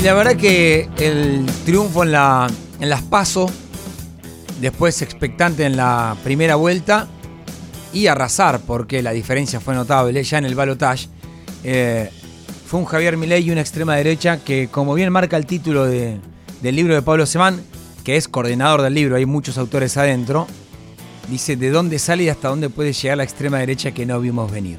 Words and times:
Y 0.00 0.02
la 0.02 0.14
verdad 0.14 0.34
que 0.36 0.88
el 0.98 1.44
triunfo 1.66 2.04
en, 2.04 2.12
la, 2.12 2.50
en 2.80 2.88
las 2.88 3.02
PASO, 3.02 3.50
después 4.58 5.02
expectante 5.02 5.66
en 5.66 5.76
la 5.76 6.16
primera 6.24 6.54
vuelta 6.54 7.06
y 7.92 8.06
arrasar, 8.06 8.60
porque 8.60 9.02
la 9.02 9.10
diferencia 9.10 9.60
fue 9.60 9.74
notable 9.74 10.22
ya 10.22 10.38
en 10.38 10.46
el 10.46 10.54
balotage, 10.54 11.08
eh, 11.64 12.08
fue 12.66 12.80
un 12.80 12.86
Javier 12.86 13.18
Milei 13.18 13.46
y 13.46 13.50
una 13.50 13.60
extrema 13.60 13.94
derecha 13.94 14.38
que, 14.42 14.68
como 14.68 14.94
bien 14.94 15.12
marca 15.12 15.36
el 15.36 15.44
título 15.44 15.84
del 15.84 16.20
libro 16.62 16.94
de 16.94 17.02
Pablo 17.02 17.26
Semán, 17.26 17.60
que 18.00 18.16
es 18.16 18.28
coordinador 18.28 18.82
del 18.82 18.94
libro, 18.94 19.16
hay 19.16 19.26
muchos 19.26 19.58
autores 19.58 19.96
adentro, 19.96 20.46
dice 21.28 21.56
de 21.56 21.70
dónde 21.70 21.98
sale 21.98 22.24
y 22.24 22.28
hasta 22.28 22.48
dónde 22.48 22.70
puede 22.70 22.92
llegar 22.92 23.18
la 23.18 23.24
extrema 23.24 23.58
derecha 23.58 23.92
que 23.92 24.06
no 24.06 24.20
vimos 24.20 24.50
venir. 24.50 24.78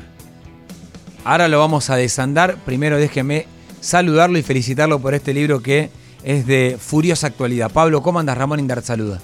Ahora 1.23 1.47
lo 1.47 1.59
vamos 1.59 1.89
a 1.89 1.95
desandar. 1.95 2.57
Primero 2.65 2.97
déjeme 2.97 3.45
saludarlo 3.79 4.37
y 4.37 4.43
felicitarlo 4.43 4.99
por 4.99 5.13
este 5.13 5.33
libro 5.33 5.61
que 5.61 5.89
es 6.23 6.45
de 6.47 6.77
furiosa 6.79 7.27
actualidad. 7.27 7.71
Pablo, 7.71 8.01
¿cómo 8.01 8.19
andas? 8.19 8.37
Ramón 8.37 8.59
Indart 8.59 8.83
saluda. 8.83 9.19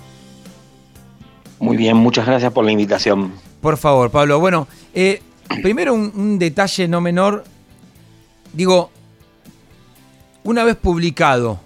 Muy 1.59 1.75
bien, 1.75 1.97
muchas 1.97 2.25
gracias 2.25 2.53
por 2.53 2.65
la 2.65 2.71
invitación. 2.71 3.33
Por 3.61 3.77
favor, 3.77 4.11
Pablo. 4.11 4.39
Bueno, 4.39 4.67
eh, 4.93 5.21
primero 5.61 5.93
un, 5.93 6.37
detalle 6.37 6.87
no 6.87 7.01
menor. 7.01 7.43
Digo, 8.53 8.91
una 10.43 10.63
vez 10.63 10.75
publicado 10.75 11.59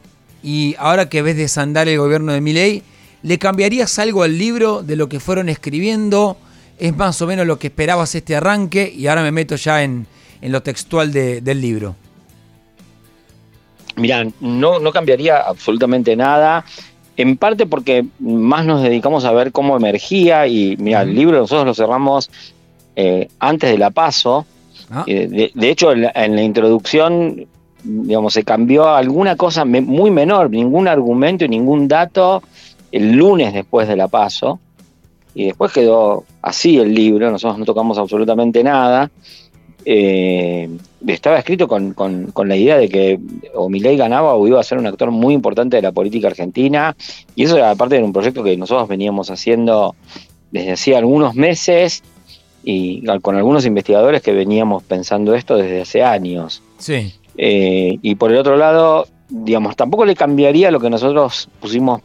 y 0.44 0.76
ahora 0.80 1.10
que 1.10 1.22
ves 1.22 1.38
desandar 1.38 1.88
el 1.88 1.98
gobierno 1.98 2.34
de 2.34 2.42
Milei, 2.42 2.84
¿le 3.24 3.38
cambiarías 3.38 4.00
algo 4.00 4.24
al 4.24 4.38
libro 4.38 4.82
de 4.84 4.96
lo 4.96 5.10
que 5.10 5.20
fueron 5.20 5.50
escribiendo? 5.50 6.38
¿Es 6.80 6.96
más 6.96 7.22
o 7.22 7.28
menos 7.28 7.46
lo 7.46 7.60
que 7.60 7.68
esperabas 7.68 8.16
este 8.16 8.36
arranque? 8.36 8.92
Y 8.96 9.08
ahora 9.08 9.22
me 9.22 9.32
meto 9.32 9.56
ya 9.56 9.84
en, 9.84 10.08
lo 10.42 10.64
textual 10.64 11.12
del 11.12 11.62
libro. 11.62 11.96
Mira, 13.96 14.26
no, 14.40 14.80
no 14.80 14.92
cambiaría 14.92 15.42
absolutamente 15.42 16.16
nada. 16.16 16.66
En 17.18 17.38
parte 17.38 17.68
porque 17.68 18.06
más 18.20 18.66
nos 18.66 18.82
dedicamos 18.82 19.26
a 19.26 19.32
ver 19.32 19.52
cómo 19.52 19.78
emergía 19.78 20.48
y 20.48 20.76
mira, 20.78 21.04
el 21.04 21.14
libro 21.14 21.38
nosotros 21.38 21.66
lo 21.66 21.74
cerramos 21.76 22.32
eh, 22.96 23.28
antes 23.40 23.70
de 23.70 23.78
la 23.78 23.92
paso. 23.92 24.46
Ah. 24.90 25.04
Eh, 25.08 25.52
de, 25.54 25.70
hecho, 25.70 25.92
en 25.92 26.02
la, 26.36 26.42
introducción, 26.42 27.48
digamos, 27.84 28.34
se 28.34 28.44
cambió 28.44 28.90
alguna 28.90 29.36
cosa 29.36 29.66
muy 29.66 30.12
menor, 30.12 30.50
ningún 30.50 30.88
argumento 30.88 31.46
y 31.46 31.50
ningún 31.50 31.88
dato 31.88 32.42
el 32.92 33.14
lunes 33.14 33.54
después 33.54 33.88
de 33.88 33.96
la 33.96 34.08
paso. 34.08 34.60
Y 35.34 35.46
después 35.46 35.72
quedó 35.72 36.26
así 36.42 36.78
el 36.78 36.94
libro, 36.94 37.32
nosotros 37.32 37.58
no 37.58 37.66
tocamos 37.66 37.98
absolutamente 37.98 38.64
nada. 38.64 39.10
Eh, 39.86 40.70
estaba 41.08 41.40
escrito 41.40 41.68
con, 41.68 41.96
la 42.46 42.56
idea 42.56 42.78
de 42.78 42.90
que 42.90 43.20
o 43.56 43.70
Milei 43.70 43.98
ganaba 43.98 44.36
o 44.36 44.48
iba 44.48 44.60
a 44.60 44.64
ser 44.64 44.78
un 44.78 44.86
actor 44.86 45.10
muy 45.10 45.34
importante 45.34 45.78
de 45.78 45.82
la 45.82 45.92
política 45.92 46.28
argentina. 46.28 46.96
Y 47.36 47.44
eso 47.44 47.58
era 47.58 47.74
parte 47.76 47.96
de 47.96 48.04
un 48.04 48.14
proyecto 48.14 48.44
que 48.44 48.58
nosotros 48.58 48.88
veníamos 48.88 49.30
haciendo 49.30 49.96
desde 50.52 50.74
hacía 50.74 50.98
algunos 50.98 51.34
meses 51.34 52.04
y 52.64 53.04
con 53.22 53.36
algunos 53.36 53.66
investigadores 53.66 54.22
que 54.22 54.34
veníamos 54.34 54.84
pensando 54.84 55.34
esto 55.34 55.56
desde 55.58 55.82
hace 55.82 56.04
años. 56.04 56.62
Sí. 56.78 57.14
Eh, 57.38 57.98
y 58.02 58.16
por 58.16 58.32
el 58.32 58.38
otro 58.38 58.58
lado, 58.58 59.08
digamos, 59.30 59.76
tampoco 59.76 60.06
le 60.06 60.16
cambiaría 60.16 60.72
lo 60.72 60.80
que 60.80 60.90
nosotros 60.90 61.50
pusimos 61.60 62.02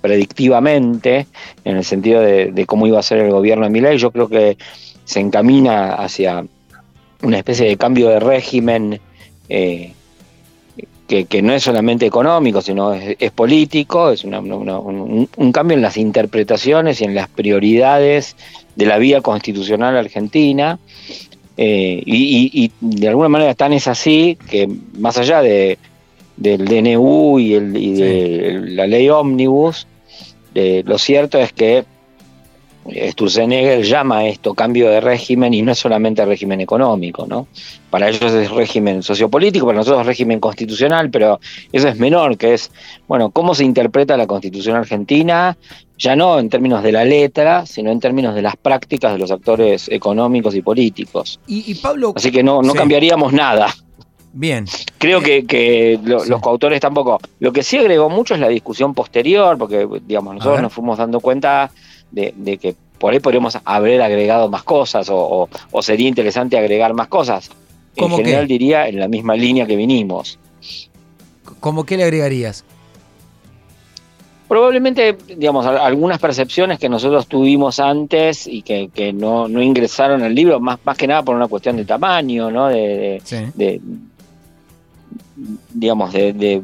predictivamente 0.00 1.26
en 1.64 1.76
el 1.76 1.84
sentido 1.84 2.20
de, 2.20 2.64
cómo 2.66 2.86
iba 2.86 2.98
a 2.98 3.02
ser 3.02 3.18
el 3.18 3.30
gobierno 3.30 3.64
de 3.64 3.70
Milei. 3.70 3.98
Yo 3.98 4.10
creo 4.10 4.28
que 4.28 4.56
se 5.04 5.20
encamina 5.20 5.94
hacia 5.94 6.44
una 7.22 7.38
especie 7.38 7.66
de 7.66 7.76
cambio 7.76 8.08
de 8.08 8.18
régimen 8.18 9.00
eh, 9.48 9.92
que, 11.06 11.42
no 11.42 11.52
es 11.52 11.62
solamente 11.62 12.06
económico, 12.06 12.62
sino 12.62 12.94
es, 12.94 13.30
político, 13.32 14.10
es 14.10 14.24
un, 14.24 15.28
cambio 15.52 15.76
en 15.76 15.82
las 15.82 15.96
interpretaciones 15.98 17.00
y 17.00 17.04
en 17.04 17.14
las 17.14 17.28
prioridades 17.28 18.36
de 18.76 18.86
la 18.86 18.98
vía 18.98 19.20
constitucional 19.20 19.96
argentina. 19.96 20.78
Eh, 21.56 22.02
y, 22.06 22.70
de 22.80 23.08
alguna 23.08 23.28
manera 23.28 23.54
tan 23.54 23.72
es 23.72 23.86
así 23.86 24.38
que 24.48 24.68
más 24.98 25.18
allá 25.18 25.42
de, 25.42 25.78
del 26.36 26.64
DNU 26.64 27.38
y, 27.38 27.54
el, 27.54 27.72
de 27.72 28.60
la 28.70 28.86
ley 28.86 29.08
ómnibus, 29.08 29.86
eh, 30.54 30.82
lo 30.86 30.98
cierto 30.98 31.38
es 31.38 31.52
que 31.52 31.84
Sturzenegger 33.10 33.84
llama 33.84 34.26
esto 34.26 34.54
cambio 34.54 34.90
de 34.90 35.00
régimen 35.00 35.54
y 35.54 35.62
no 35.62 35.72
es 35.72 35.78
solamente 35.78 36.24
régimen 36.24 36.60
económico, 36.60 37.26
¿no? 37.28 37.46
Para 37.90 38.08
ellos 38.08 38.32
es 38.32 38.50
régimen 38.50 39.04
sociopolítico, 39.04 39.66
para 39.66 39.78
nosotros 39.78 40.00
es 40.00 40.06
régimen 40.06 40.40
constitucional, 40.40 41.08
pero 41.10 41.38
eso 41.70 41.88
es 41.88 41.96
menor, 41.96 42.36
que 42.36 42.54
es, 42.54 42.72
bueno, 43.06 43.30
cómo 43.30 43.54
se 43.54 43.64
interpreta 43.64 44.16
la 44.16 44.26
constitución 44.26 44.76
argentina, 44.76 45.56
ya 46.02 46.16
no 46.16 46.40
en 46.40 46.50
términos 46.50 46.82
de 46.82 46.90
la 46.90 47.04
letra, 47.04 47.64
sino 47.64 47.92
en 47.92 48.00
términos 48.00 48.34
de 48.34 48.42
las 48.42 48.56
prácticas 48.56 49.12
de 49.12 49.18
los 49.18 49.30
actores 49.30 49.88
económicos 49.88 50.54
y 50.56 50.60
políticos. 50.60 51.38
Y, 51.46 51.76
Pablo... 51.76 52.12
Así 52.16 52.32
que 52.32 52.42
no, 52.42 52.60
no 52.60 52.74
cambiaríamos 52.74 53.32
nada. 53.32 53.72
Bien. 54.32 54.64
Creo 54.98 55.20
que, 55.20 55.46
que 55.46 56.00
los 56.02 56.26
coautores 56.40 56.80
tampoco. 56.80 57.20
Lo 57.38 57.52
que 57.52 57.62
sí 57.62 57.78
agregó 57.78 58.10
mucho 58.10 58.34
es 58.34 58.40
la 58.40 58.48
discusión 58.48 58.94
posterior, 58.94 59.56
porque 59.56 59.86
digamos, 60.04 60.34
nosotros 60.34 60.60
nos 60.60 60.72
fuimos 60.72 60.98
dando 60.98 61.20
cuenta 61.20 61.70
de, 62.10 62.58
que 62.60 62.74
por 62.98 63.12
ahí 63.12 63.20
podríamos 63.20 63.56
haber 63.64 64.02
agregado 64.02 64.48
más 64.48 64.64
cosas 64.64 65.06
o, 65.08 65.48
sería 65.82 66.08
interesante 66.08 66.58
agregar 66.58 66.94
más 66.94 67.06
cosas. 67.06 67.48
En 67.94 68.10
general 68.10 68.48
diría 68.48 68.88
en 68.88 68.98
la 68.98 69.06
misma 69.06 69.36
línea 69.36 69.66
que 69.66 69.76
vinimos. 69.76 70.38
¿Cómo 71.60 71.84
qué 71.84 71.96
le 71.96 72.02
agregarías? 72.02 72.64
Probablemente, 74.52 75.16
digamos, 75.34 75.64
algunas 75.64 76.18
percepciones 76.18 76.78
que 76.78 76.90
nosotros 76.90 77.26
tuvimos 77.26 77.80
antes 77.80 78.46
y 78.46 78.60
que, 78.60 79.14
no, 79.14 79.48
ingresaron 79.48 80.22
al 80.22 80.34
libro, 80.34 80.60
más, 80.60 80.78
más 80.84 80.94
que 80.98 81.06
nada 81.06 81.22
por 81.22 81.34
una 81.34 81.48
cuestión 81.48 81.78
de 81.78 81.86
tamaño, 81.86 82.50
¿no? 82.50 82.68
De, 82.68 83.22
digamos, 85.72 86.12
de, 86.12 86.60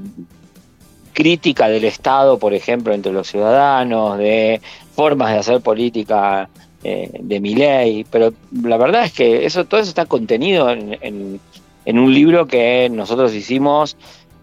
crítica 1.14 1.70
del 1.70 1.84
Estado, 1.86 2.38
por 2.38 2.52
ejemplo, 2.52 2.92
entre 2.92 3.10
los 3.10 3.26
ciudadanos, 3.26 4.18
de 4.18 4.60
formas 4.94 5.32
de 5.32 5.38
hacer 5.38 5.62
política 5.62 6.50
eh, 6.84 7.10
de 7.18 7.40
mi 7.40 7.54
ley, 7.54 8.04
pero 8.10 8.34
la 8.64 8.76
verdad 8.76 9.06
es 9.06 9.14
que 9.14 9.46
eso 9.46 9.64
todo 9.64 9.80
eso 9.80 9.88
está 9.88 10.04
contenido 10.04 10.68
en, 10.70 11.40
un 11.86 12.12
libro 12.12 12.46
que 12.46 12.90
nosotros 12.92 13.34
hicimos 13.34 13.96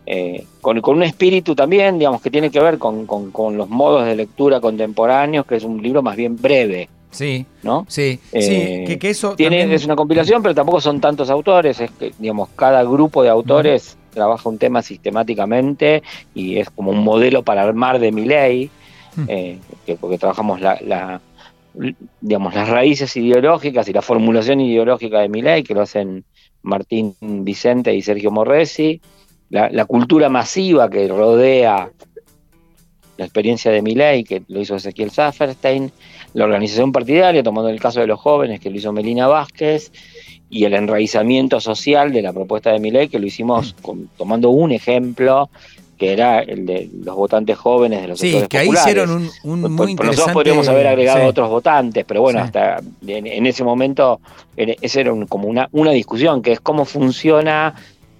eh, 0.06 0.46
con, 0.62 0.78
un 0.84 1.04
espíritu 1.04 1.56
también, 1.56 1.98
digamos, 1.98 2.22
que 2.22 2.30
tiene 2.30 2.52
que 2.52 2.60
ver 2.60 2.78
con, 2.78 3.08
los 3.58 3.70
modos 3.70 4.06
de 4.06 4.16
lectura 4.16 4.60
contemporáneos, 4.60 5.46
que 5.46 5.56
es 5.56 5.64
un 5.64 5.82
libro 5.82 6.02
más 6.02 6.16
bien 6.16 6.36
breve. 6.40 6.90
Sí, 7.12 7.46
¿no? 7.64 7.86
Sí, 7.88 8.20
sí, 8.34 8.98
que, 9.00 9.10
eso 9.10 9.36
tiene, 9.36 9.74
es 9.74 9.86
una 9.86 9.96
compilación, 9.96 10.42
pero 10.42 10.54
tampoco 10.54 10.82
son 10.82 11.00
tantos 11.00 11.30
autores, 11.30 11.80
es 11.80 11.90
que, 11.92 12.12
digamos, 12.20 12.50
cada 12.56 12.84
grupo 12.84 13.24
de 13.24 13.30
autores 13.30 13.98
trabaja 14.14 14.50
un 14.50 14.58
tema 14.58 14.82
sistemáticamente 14.82 16.04
y 16.34 16.58
es 16.58 16.70
como 16.70 16.92
un 16.92 17.04
modelo 17.04 17.44
para 17.44 17.64
armar 17.64 18.00
de 18.00 18.12
mi 18.12 18.26
ley. 18.26 18.70
Hmm. 19.16 19.26
Eh, 19.30 19.60
porque 20.00 20.18
trabajamos 20.18 20.60
la, 20.60 21.22
digamos, 22.22 22.54
las 22.54 22.70
raíces 22.70 23.16
ideológicas 23.16 23.88
y 23.88 23.94
la 23.94 24.02
formulación 24.02 24.60
ideológica 24.62 25.20
de 25.22 25.30
mi 25.30 25.42
ley, 25.42 25.64
que 25.64 25.74
lo 25.74 25.82
hacen 25.82 26.26
Martín 26.64 27.16
Vicente 27.22 27.94
y 27.94 28.02
Sergio 28.02 28.32
Morresi, 28.32 29.02
la, 29.50 29.86
cultura 29.86 30.30
masiva 30.30 30.90
que 30.90 31.08
rodea 31.08 31.90
la 33.18 33.26
experiencia 33.26 33.72
de 33.72 33.82
mi 33.82 33.96
ley, 33.96 34.24
que 34.24 34.44
lo 34.48 34.60
hizo 34.60 34.76
Ezequiel 34.76 35.12
Safferstein, 35.12 35.92
la 36.34 36.44
organización 36.44 36.92
partidaria, 36.92 37.44
tomando 37.44 37.70
el 37.70 37.80
caso 37.80 38.02
de 38.02 38.08
los 38.08 38.20
jóvenes, 38.20 38.60
que 38.60 38.70
lo 38.70 38.76
hizo 38.76 38.92
Melina 38.92 39.28
Vázquez, 39.28 39.92
y 40.50 40.66
el 40.66 40.74
enraizamiento 40.74 41.60
social 41.60 42.12
de 42.12 42.22
la 42.22 42.34
propuesta 42.34 42.72
de 42.72 42.80
mi 42.80 42.92
ley, 42.92 43.08
que 43.08 43.20
lo 43.20 43.26
hicimos 43.26 43.76
hmm. 43.84 44.18
tomando 44.18 44.50
un 44.50 44.72
ejemplo 44.72 45.50
que 45.98 46.12
era 46.12 46.40
el 46.40 46.66
de 46.66 46.90
los 47.04 47.16
votantes 47.16 47.58
jóvenes 47.58 48.02
de 48.02 48.08
los 48.10 48.20
sí, 48.20 48.36
que 48.50 48.58
ahí 48.58 48.70
hicieron 48.70 49.12
un, 49.12 49.30
un 49.44 49.72
muy 49.74 49.92
interesante... 49.92 50.06
Nosotros 50.06 50.34
podríamos 50.34 50.68
haber 50.68 50.88
agregado 50.88 51.26
otros 51.26 51.50
votantes, 51.50 52.04
pero 52.06 52.22
bueno, 52.22 52.42
hasta 52.42 52.82
en, 53.08 53.46
ese 53.46 53.64
momento 53.64 54.20
esa 54.58 55.00
era 55.00 55.14
como 55.30 55.48
una, 55.48 55.70
una 55.72 55.92
discusión, 55.92 56.42
que 56.42 56.52
es 56.52 56.60
cómo 56.60 56.84
funciona, 56.84 57.76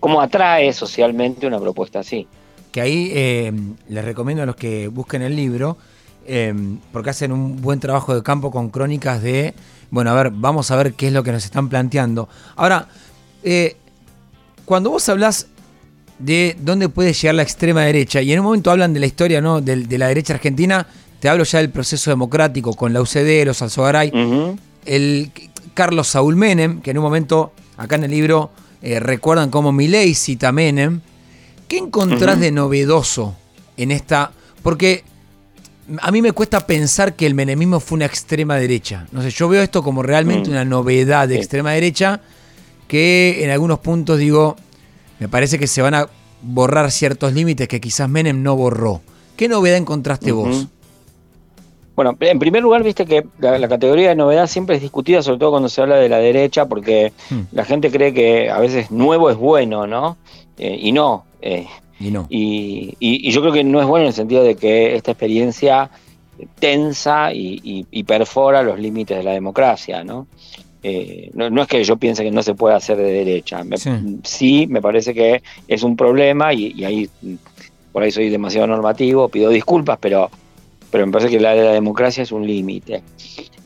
cómo 0.06 0.22
atrae 0.22 0.72
socialmente 0.72 1.48
una 1.48 1.60
propuesta 1.60 2.02
así. 2.02 2.28
Que 2.72 2.80
ahí 2.80 3.10
eh, 3.12 3.52
les 3.90 4.06
recomiendo 4.06 4.44
a 4.44 4.46
los 4.46 4.56
que 4.56 4.88
busquen 4.88 5.24
el 5.24 5.36
libro, 5.36 5.80
eh, 6.28 6.54
porque 6.92 7.10
hacen 7.10 7.32
un 7.32 7.60
buen 7.60 7.80
trabajo 7.80 8.14
de 8.14 8.22
campo 8.22 8.52
con 8.52 8.70
crónicas 8.70 9.24
de, 9.24 9.56
bueno, 9.90 10.12
a 10.12 10.14
ver, 10.14 10.30
vamos 10.30 10.70
a 10.70 10.76
ver 10.76 10.94
qué 10.94 11.08
es 11.08 11.14
lo 11.14 11.24
que 11.24 11.32
nos 11.32 11.44
están 11.44 11.70
planteando. 11.70 12.30
Ahora, 12.56 12.88
eh, 13.42 13.78
cuando 14.64 14.92
vos 14.92 15.10
hablas 15.10 15.48
de 16.20 16.56
dónde 16.60 16.88
puede 16.88 17.12
llegar 17.12 17.34
la 17.34 17.42
extrema 17.42 17.82
derecha. 17.82 18.22
Y 18.22 18.32
en 18.32 18.42
un 18.42 18.46
momento 18.46 18.70
hablan 18.70 18.94
de 18.94 19.00
la 19.00 19.08
historia 19.08 19.42
¿no? 19.42 19.60
de, 19.60 19.98
la 19.98 20.10
derecha 20.10 20.36
argentina, 20.36 20.86
te 21.20 21.30
hablo 21.30 21.46
ya 21.46 21.58
del 21.58 21.72
proceso 21.72 22.12
democrático 22.12 22.76
con 22.76 22.94
la 22.94 23.02
UCD, 23.02 23.44
los 23.44 23.60
Alzogaray, 23.64 24.12
el 24.86 25.32
Carlos 25.74 26.10
Saúl 26.10 26.36
Menem, 26.36 26.82
que 26.82 26.92
en 26.92 27.00
un 27.00 27.04
momento, 27.06 27.54
acá 27.76 27.96
en 27.96 28.04
el 28.04 28.12
libro, 28.12 28.52
eh, 28.86 29.00
recuerdan 29.00 29.50
como 29.50 29.72
Milei 29.72 30.14
cita 30.14 30.52
Menem. 30.52 31.02
¿Qué 31.68 31.80
encontrás 31.80 32.40
de 32.40 32.52
novedoso 32.52 33.36
en 33.78 33.90
esta? 33.92 34.32
Porque 34.62 35.04
a 36.02 36.12
mí 36.12 36.22
me 36.22 36.34
cuesta 36.34 36.68
pensar 36.68 37.16
que 37.16 37.26
el 37.26 37.34
menemismo 37.34 37.80
fue 37.80 37.96
una 37.96 38.06
extrema 38.06 38.58
derecha. 38.58 39.08
No 39.12 39.24
sé, 39.24 39.32
yo 39.32 39.50
veo 39.50 39.64
esto 39.64 39.82
como 39.82 40.04
realmente 40.04 40.50
mm. 40.50 40.54
una 40.54 40.66
novedad 40.66 41.28
de 41.28 41.38
extrema 41.38 41.72
derecha 41.72 42.22
que 42.88 43.44
en 43.44 43.50
algunos 43.50 43.80
puntos 43.80 44.20
digo, 44.20 44.56
me 45.18 45.28
parece 45.28 45.58
que 45.58 45.66
se 45.66 45.82
van 45.82 45.96
a 45.96 46.08
borrar 46.44 46.92
ciertos 46.92 47.34
límites 47.34 47.68
que 47.68 47.82
quizás 47.82 48.08
Menem 48.08 48.44
no 48.44 48.56
borró. 48.56 49.02
¿Qué 49.36 49.48
novedad 49.50 49.80
encontraste 49.80 50.32
vos? 50.32 50.68
Bueno, 51.96 52.18
en 52.20 52.40
primer 52.40 52.62
lugar, 52.62 52.84
viste 52.84 53.06
que 53.06 53.26
la, 53.40 53.68
categoría 53.68 54.10
de 54.10 54.16
novedad 54.16 54.48
siempre 54.48 54.76
es 54.76 54.82
discutida, 54.82 55.22
sobre 55.22 55.40
todo 55.40 55.52
cuando 55.52 55.70
se 55.70 55.82
habla 55.82 55.96
de 55.96 56.10
la 56.10 56.18
derecha, 56.18 56.66
porque 56.66 57.14
hmm. 57.30 57.42
la 57.54 57.64
gente 57.64 57.90
cree 57.90 58.14
que 58.14 58.50
a 58.50 58.60
veces 58.60 58.92
nuevo 58.92 59.30
es 59.30 59.38
bueno, 59.38 59.88
¿no? 59.88 60.18
Eh, 60.58 60.78
y 60.82 60.92
no. 60.92 61.26
Eh, 61.42 61.68
y 62.00 62.12
no. 62.12 62.28
Y, 62.30 63.32
yo 63.32 63.42
creo 63.42 63.54
que 63.54 63.64
no 63.64 63.80
es 63.80 63.88
bueno 63.88 64.04
en 64.04 64.08
el 64.10 64.14
sentido 64.14 64.44
de 64.44 64.56
que 64.56 64.96
esta 64.96 65.12
experiencia 65.12 65.90
tensa 66.60 67.32
y, 67.34 68.04
perfora 68.04 68.62
los 68.62 68.78
límites 68.80 69.18
de 69.18 69.24
la 69.24 69.32
democracia, 69.32 70.04
¿no? 70.04 70.28
Eh, 70.84 71.32
no, 71.34 71.62
es 71.62 71.68
que 71.68 71.84
yo 71.84 71.98
piense 71.98 72.24
que 72.24 72.30
no 72.30 72.44
se 72.44 72.54
puede 72.54 72.76
hacer 72.76 72.98
de 72.98 73.12
derecha. 73.12 73.64
sí. 74.24 74.68
me 74.68 74.82
parece 74.82 75.14
que 75.14 75.42
es 75.68 75.82
un 75.82 75.96
problema 75.96 76.54
y, 76.54 76.84
ahí 76.84 77.10
por 77.92 78.04
ahí 78.04 78.12
soy 78.12 78.30
demasiado 78.30 78.68
normativo, 78.68 79.30
pido 79.30 79.50
disculpas, 79.50 79.98
pero, 80.02 80.30
pero 80.96 81.08
me 81.08 81.12
parece 81.12 81.30
que 81.30 81.42
la 81.42 81.54
de 81.54 81.62
la 81.62 81.74
democracia 81.74 82.24
es 82.24 82.32
un 82.32 82.48
límite. 82.48 83.04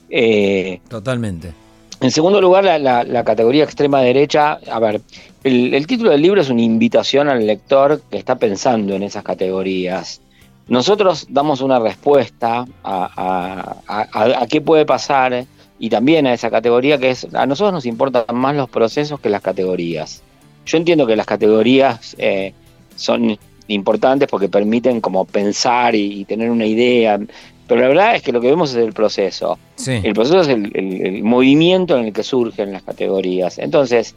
Eh, 0.09 0.81
Totalmente. 0.89 1.53
En 2.01 2.09
segundo 2.09 2.41
lugar, 2.41 2.63
la, 2.63 3.23
categoría 3.23 3.65
extrema 3.65 4.01
derecha, 4.01 4.57
a 4.67 4.79
ver, 4.79 4.99
el, 5.43 5.85
título 5.85 6.09
del 6.09 6.23
libro 6.23 6.41
es 6.41 6.49
una 6.49 6.63
invitación 6.63 7.29
al 7.29 7.45
lector 7.45 8.01
que 8.09 8.17
está 8.17 8.39
pensando 8.39 8.95
en 8.95 9.03
esas 9.03 9.23
categorías. 9.23 10.21
Nosotros 10.67 11.27
damos 11.29 11.61
una 11.61 11.77
respuesta 11.77 12.65
a, 12.83 14.47
qué 14.49 14.61
puede 14.61 14.87
pasar 14.87 15.45
y 15.77 15.89
también 15.91 16.25
a 16.25 16.33
esa 16.33 16.49
categoría 16.49 16.97
que 16.97 17.11
es, 17.11 17.27
a 17.35 17.45
nosotros 17.45 17.73
nos 17.73 17.85
importan 17.85 18.25
más 18.33 18.55
los 18.55 18.71
procesos 18.71 19.19
que 19.19 19.29
las 19.29 19.43
categorías. 19.43 20.23
Yo 20.65 20.79
entiendo 20.79 21.05
que 21.05 21.15
las 21.15 21.27
categorías 21.27 22.15
eh, 22.17 22.55
son 22.95 23.37
importantes 23.69 24.27
porque 24.27 24.49
permiten 24.49 24.99
como 25.01 25.25
pensar 25.25 25.95
y, 25.95 26.25
tener 26.25 26.51
una 26.51 26.65
idea, 26.65 27.19
pero 27.67 27.81
la 27.81 27.87
verdad 27.87 28.15
es 28.15 28.21
que 28.21 28.31
lo 28.31 28.41
que 28.41 28.47
vemos 28.47 28.71
es 28.71 28.77
el 28.77 28.93
proceso. 28.93 29.57
El 29.87 30.13
proceso 30.13 30.41
es 30.41 30.47
el, 30.49 31.23
movimiento 31.23 31.97
en 31.97 32.05
el 32.05 32.13
que 32.13 32.23
surgen 32.23 32.73
las 32.73 32.83
categorías. 32.83 33.59
Entonces, 33.59 34.15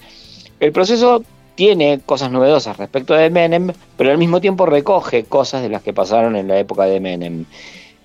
el 0.58 0.72
proceso 0.72 1.22
tiene 1.54 2.00
cosas 2.04 2.30
novedosas 2.30 2.78
respecto 2.78 3.14
de 3.14 3.28
Menem, 3.30 3.72
pero 3.96 4.10
al 4.10 4.18
mismo 4.18 4.40
tiempo 4.40 4.64
recoge 4.64 5.24
cosas 5.24 5.62
de 5.62 5.68
las 5.68 5.82
que 5.82 5.92
pasaron 5.92 6.34
en 6.34 6.48
la 6.48 6.58
época 6.58 6.84
de 6.84 6.98
Menem. 6.98 7.44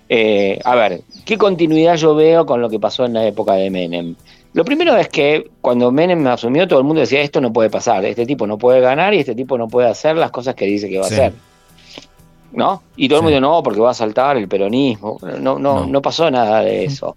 Eh, 0.09 0.59
a 0.63 0.75
ver, 0.75 1.01
¿qué 1.25 1.37
continuidad 1.37 1.95
yo 1.95 2.15
veo 2.15 2.45
con 2.45 2.61
lo 2.61 2.69
que 2.69 2.79
pasó 2.79 3.05
en 3.05 3.13
la 3.13 3.25
época 3.25 3.53
de 3.53 3.69
Menem? 3.69 4.15
Lo 4.53 4.63
primero 4.63 4.95
es 4.95 5.09
que 5.09 5.51
cuando 5.61 5.91
Menem 5.91 6.19
me 6.19 6.29
asumió, 6.29 6.67
todo 6.67 6.79
el 6.79 6.85
mundo 6.85 7.01
decía, 7.01 7.21
esto 7.21 7.41
no 7.41 7.53
puede 7.53 7.69
pasar, 7.69 8.05
este 8.05 8.25
tipo 8.25 8.47
no 8.47 8.57
puede 8.57 8.79
ganar 8.79 9.13
y 9.13 9.19
este 9.19 9.35
tipo 9.35 9.57
no 9.57 9.67
puede 9.67 9.89
hacer 9.89 10.15
las 10.15 10.31
cosas 10.31 10.55
que 10.55 10.65
dice 10.65 10.89
que 10.89 10.97
va 10.97 11.05
a 11.05 11.07
hacer. 11.07 11.33
¿no? 12.53 12.81
Y 12.95 13.07
todo 13.07 13.19
el 13.19 13.23
mundo, 13.25 13.41
no, 13.41 13.61
porque 13.61 13.79
va 13.79 13.91
a 13.91 13.93
saltar 13.93 14.37
el 14.37 14.47
peronismo. 14.47 15.19
No, 15.39 15.59
no, 15.59 15.85
no, 15.85 16.01
pasó 16.01 16.31
nada 16.31 16.61
de 16.61 16.85
eso. 16.85 17.15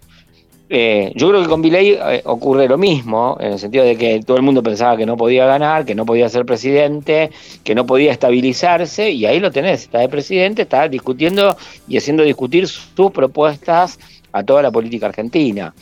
Eh, 0.73 1.11
yo 1.17 1.29
creo 1.29 1.43
que 1.43 1.49
con 1.49 1.63
Viley 1.63 1.99
eh, 2.01 2.23
ocurre 2.27 2.69
lo 2.69 2.79
mismo, 2.79 3.37
en 3.41 3.55
el 3.55 3.59
sentido 3.59 3.85
de 3.85 3.97
que 3.97 4.21
todo 4.25 4.37
el 4.37 4.45
mundo 4.45 4.63
pensaba 4.63 4.97
que 4.97 5.05
no 5.05 5.17
podía 5.17 5.45
ganar, 5.45 5.85
que 5.85 5.97
no 5.97 6.07
podía 6.07 6.29
ser 6.29 6.47
presidente, 6.47 7.33
que 7.65 7.75
no 7.75 7.85
podía 7.85 8.13
estabilizarse, 8.13 9.11
y 9.11 9.27
ahí 9.27 9.41
lo 9.41 9.51
tenés, 9.51 9.83
está 9.83 9.99
de 9.99 10.09
presidente, 10.09 10.63
está 10.63 10.87
discutiendo 10.87 11.57
y 11.89 11.97
haciendo 11.99 12.23
discutir 12.23 12.69
sus 12.69 13.11
propuestas 13.11 13.99
a 14.31 14.45
toda 14.45 14.63
la 14.63 14.71
política 14.71 15.07
argentina. 15.07 15.75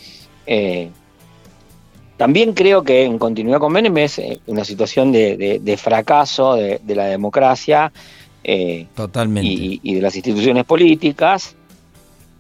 Eh, 0.47 0.89
también 2.17 2.55
creo 2.55 2.83
que 2.83 3.05
en 3.05 3.19
continuidad 3.19 3.59
con 3.59 3.75
Menem 3.75 3.99
es 3.99 4.19
una 4.47 4.65
situación 4.65 5.13
de, 5.13 5.79
fracaso 5.79 6.55
de, 6.55 6.81
de, 6.83 6.95
la 6.95 7.05
democracia 7.05 7.93
eh. 8.51 8.87
Y, 9.43 9.95
de 9.95 10.01
las 10.01 10.17
instituciones 10.17 10.65
políticas. 10.65 11.55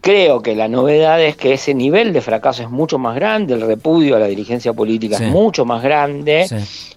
Creo 0.00 0.41
que 0.43 0.55
la 0.55 0.69
novedad 0.69 1.21
es 1.21 1.37
que 1.37 1.55
ese 1.55 1.75
nivel 1.75 2.12
de 2.12 2.21
fracaso 2.21 2.62
es 2.62 2.71
mucho 2.71 2.99
más 2.99 3.15
grande, 3.17 3.55
el 3.55 3.61
repudio 3.61 4.17
a 4.17 4.21
la 4.21 4.27
dirigencia 4.27 4.73
política 4.73 5.17
es 5.17 5.31
mucho 5.33 5.65
más 5.65 5.83
grande 5.83 6.47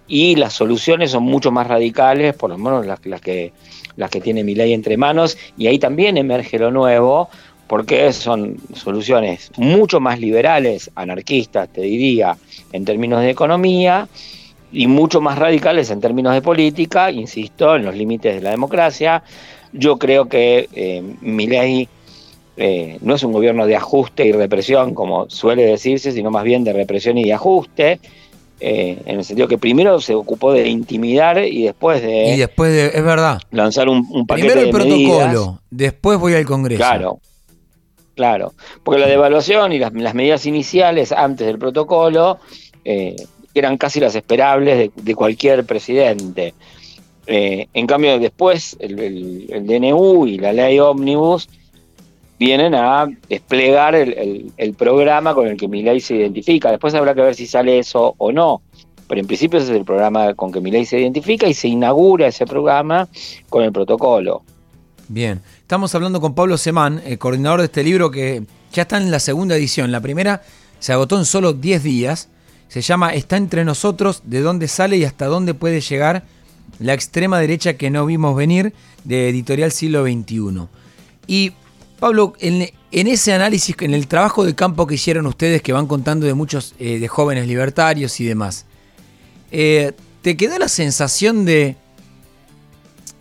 y 0.07 0.36
las 0.36 0.53
soluciones 0.53 1.12
son 1.12 1.24
mucho 1.24 1.51
más 1.51 1.68
radicales, 1.68 2.36
por 2.36 2.51
lo 2.51 2.57
menos 2.57 2.86
las, 2.86 3.03
las 3.06 3.19
que 3.19 3.53
las 3.95 4.09
que 4.09 4.21
tiene 4.21 4.44
mi 4.44 4.56
ley 4.56 4.74
entre 4.74 4.98
manos, 4.98 5.38
y 5.57 5.68
ahí 5.68 5.80
también 5.80 6.18
emerge 6.18 6.57
lo 6.59 6.71
nuevo, 6.71 7.30
porque 7.68 8.12
son 8.13 8.57
soluciones 8.74 9.51
mucho 9.57 10.00
más 10.00 10.19
liberales, 10.19 10.92
anarquistas, 10.95 11.69
te 11.69 11.81
diría, 11.81 12.36
en 12.71 12.86
términos 12.86 13.21
de 13.21 13.30
economía, 13.30 14.07
y 14.74 14.88
mucho 14.88 15.21
más 15.21 15.38
radicales 15.38 15.89
en 15.89 16.01
términos 16.01 16.33
de 16.33 16.42
política, 16.42 17.12
insisto, 17.12 17.75
en 17.75 17.86
los 17.86 17.95
límites 17.95 18.36
de 18.36 18.42
la 18.42 18.51
democracia. 18.51 19.21
Yo 19.74 19.98
creo 19.98 20.27
que 20.27 20.69
eh, 20.74 21.03
mi 21.21 21.48
ley 21.48 21.88
eh, 22.57 22.98
no 23.01 23.15
es 23.15 23.24
un 23.24 23.31
gobierno 23.31 23.65
de 23.65 23.75
ajuste 23.75 24.25
y 24.25 24.31
represión, 24.31 24.94
como 24.94 25.30
suele 25.30 25.63
decirse, 25.63 26.12
sino 26.12 26.31
más 26.31 26.44
bien 26.44 26.63
de 26.63 26.74
represión 26.74 27.18
y 27.18 27.24
de 27.24 27.33
ajuste. 27.33 28.00
Eh, 28.59 29.01
en 29.06 29.18
el 29.18 29.24
sentido 29.24 29.48
que 29.48 29.57
primero 29.57 30.00
se 30.00 30.13
ocupó 30.13 30.53
de 30.53 30.68
intimidar 30.68 31.44
y 31.44 31.63
después 31.63 32.01
de. 32.01 32.36
Y 32.36 32.38
después 32.38 32.71
de. 32.71 32.88
Es 32.88 33.03
verdad. 33.03 33.42
Lanzar 33.51 33.89
un, 33.89 34.06
un 34.12 34.27
paquete 34.27 34.50
Primero 34.51 34.68
el 34.68 34.71
protocolo, 34.71 35.62
después 35.71 36.19
voy 36.19 36.33
al 36.36 36.45
Congreso. 36.45 36.77
Claro. 36.77 37.19
Claro. 38.13 38.53
Porque 38.83 39.00
la 39.00 39.07
devaluación 39.07 39.71
y 39.71 39.80
las, 39.80 40.13
medidas 40.13 40.45
iniciales 40.45 41.12
antes 41.12 41.48
del 41.48 41.57
protocolo 41.57 42.38
eh, 42.86 43.15
eran 43.56 43.77
casi 43.77 44.00
las 44.00 44.13
esperables 44.13 44.92
de, 44.94 45.15
cualquier 45.15 45.65
presidente. 45.65 46.53
En 47.25 47.88
cambio, 47.88 48.19
después 48.19 48.75
el, 48.80 49.48
DNU 49.65 50.27
y 50.27 50.38
la 50.38 50.51
ley 50.51 50.80
ómnibus 50.80 51.48
vienen 52.41 52.73
a 52.73 53.07
desplegar 53.29 53.93
el, 53.93 54.73
programa 54.75 55.35
con 55.35 55.45
el 55.45 55.57
que 55.57 55.67
mi 55.67 55.83
ley 55.83 56.01
se 56.01 56.15
identifica. 56.15 56.71
Después 56.71 56.91
habrá 56.95 57.13
que 57.13 57.21
ver 57.21 57.36
si 57.36 57.45
sale 57.45 57.77
eso 57.77 58.15
o 58.17 58.31
no. 58.31 58.63
Pero 59.07 59.21
en 59.21 59.27
principio 59.27 59.60
ese 59.60 59.74
es 59.74 59.77
el 59.77 59.86
programa 59.86 60.33
con 60.33 60.51
que 60.51 60.60
mi 60.60 60.71
ley 60.71 60.83
se 60.86 61.00
identifica 61.00 61.45
y 61.45 61.53
se 61.53 61.67
inaugura 61.67 62.25
ese 62.25 62.48
programa 62.48 63.07
con 63.48 63.63
el 63.63 63.71
protocolo. 63.71 64.41
Bien, 65.07 65.39
estamos 65.60 65.93
hablando 65.93 66.19
con 66.19 66.33
Pablo 66.33 66.57
Semán, 66.57 67.00
el 67.05 67.19
coordinador 67.19 67.60
de 67.60 67.65
este 67.65 67.83
libro 67.83 68.10
que 68.10 68.41
ya 68.74 68.81
está 68.81 68.98
en 68.98 69.12
la 69.12 69.19
segunda 69.19 69.55
edición. 69.55 69.91
La 69.91 70.01
primera 70.01 70.41
se 70.79 70.93
agotó 70.93 71.19
en 71.19 71.25
solo 71.25 71.53
10 71.53 71.83
días 71.83 72.27
se 72.69 72.81
llama 72.81 73.13
Está 73.13 73.38
entre 73.38 73.65
nosotros, 73.65 74.24
de 74.24 74.39
dónde 74.39 74.67
sale 74.67 74.98
y 74.98 75.03
hasta 75.03 75.25
dónde 75.25 75.53
puede 75.53 75.81
llegar 75.81 76.24
la 76.79 76.93
extrema 76.93 77.38
derecha 77.38 77.74
que 77.74 77.91
no 77.91 78.05
vimos 78.07 78.36
venir, 78.36 78.74
de 79.03 79.27
Editorial 79.29 79.74
Siglo 79.74 80.05
XXI. 80.05 80.67
Y 81.27 81.51
Pablo, 82.01 82.34
en, 82.39 82.67
ese 82.89 83.31
análisis, 83.31 83.75
en 83.79 83.93
el 83.93 84.08
trabajo 84.08 84.43
de 84.43 84.55
campo 84.55 84.88
que 84.88 84.96
hicieron 84.96 85.27
ustedes, 85.27 85.62
que 85.62 85.72
van 85.72 85.86
contando 85.86 86.25
de 86.25 86.34
muchos 86.34 86.74
eh, 86.79 86.98
de 86.98 87.08
jóvenes 87.08 87.46
libertarios 87.46 88.20
y 88.20 88.25
demás, 88.25 88.65
eh, 89.51 89.93
¿te 90.24 90.36
quedó 90.36 90.58
la 90.58 90.67
sensación 90.67 91.46
de, 91.46 91.75